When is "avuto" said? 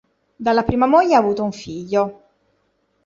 1.19-1.43